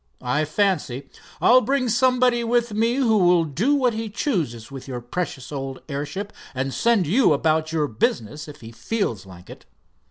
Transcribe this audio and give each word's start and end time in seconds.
"I 0.23 0.45
fancy. 0.45 1.09
I'll 1.39 1.61
bring 1.61 1.87
somebody 1.87 2.43
with 2.43 2.73
me 2.73 2.95
who 2.95 3.17
will 3.19 3.43
do 3.45 3.75
what 3.75 3.93
he 3.93 4.09
chooses 4.09 4.71
with 4.71 4.87
your 4.87 4.99
precious 4.99 5.51
old 5.51 5.83
airship, 5.87 6.33
and 6.55 6.73
send 6.73 7.05
you 7.05 7.33
about 7.33 7.71
your 7.71 7.87
business, 7.87 8.47
if 8.47 8.61
he 8.61 8.71
feels 8.71 9.27
like 9.27 9.47
it." 9.47 9.67